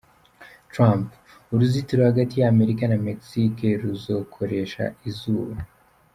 Trump: 0.73 1.07
Uruzitiro 1.53 2.01
hagati 2.09 2.33
ya 2.37 2.47
Amerika 2.53 2.83
na 2.87 2.97
Mexique 3.07 3.67
ruzokoresha 3.81 4.83
izuba. 5.09 5.57